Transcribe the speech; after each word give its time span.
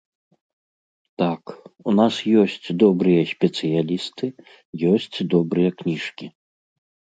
Так, 1.21 1.43
у 1.91 1.93
нас 1.99 2.15
ёсць 2.45 2.57
добрыя 2.85 3.21
спецыялісты, 3.33 4.25
ёсць 4.95 5.17
добрыя 5.37 5.69
кніжкі. 5.83 6.35